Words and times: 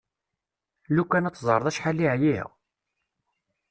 Lufan 0.95 1.27
ad 1.27 1.33
teẓreḍ 1.35 1.67
acḥal 1.69 1.99
i 2.03 2.07
ɛyiɣ! 2.13 2.47